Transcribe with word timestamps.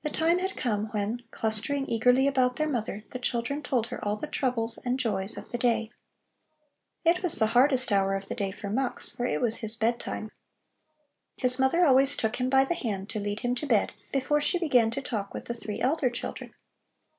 The 0.00 0.08
time 0.08 0.38
had 0.38 0.56
come, 0.56 0.86
when, 0.92 1.24
clustering 1.30 1.86
eagerly 1.86 2.26
about 2.26 2.56
their 2.56 2.66
mother, 2.66 3.04
the 3.10 3.18
children 3.18 3.62
told 3.62 3.88
her 3.88 4.02
all 4.02 4.16
the 4.16 4.26
troubles 4.26 4.78
and 4.78 4.98
joys 4.98 5.36
of 5.36 5.50
the 5.50 5.58
day. 5.58 5.90
It 7.04 7.22
was 7.22 7.34
the 7.38 7.48
hardest 7.48 7.92
hour 7.92 8.14
of 8.14 8.28
the 8.28 8.34
day 8.34 8.50
for 8.50 8.70
Mux, 8.70 9.10
for 9.14 9.26
it 9.26 9.42
was 9.42 9.56
his 9.58 9.76
bedtime. 9.76 10.30
His 11.36 11.58
mother 11.58 11.84
always 11.84 12.16
took 12.16 12.36
him 12.36 12.48
by 12.48 12.64
the 12.64 12.74
hand, 12.74 13.10
to 13.10 13.20
lead 13.20 13.40
him 13.40 13.54
to 13.56 13.66
bed, 13.66 13.92
before 14.10 14.40
she 14.40 14.58
began 14.58 14.90
to 14.92 15.02
talk 15.02 15.34
with 15.34 15.44
the 15.44 15.52
three 15.54 15.82
elder 15.82 16.08
children. 16.08 16.54